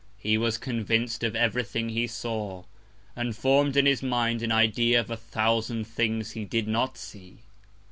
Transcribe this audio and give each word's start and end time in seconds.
He 0.17 0.35
was 0.35 0.57
convinc'd 0.57 1.23
of 1.23 1.35
every 1.35 1.63
Thing 1.63 1.89
he 1.89 2.07
saw, 2.07 2.63
and 3.15 3.35
form'd 3.37 3.77
in 3.77 3.85
his 3.85 4.01
Mind 4.01 4.41
an 4.41 4.51
Idea 4.51 4.99
of 4.99 5.11
a 5.11 5.15
thousand 5.15 5.85
Things 5.85 6.31
he 6.31 6.43
did 6.43 6.67
not 6.67 6.97
see. 6.97 7.41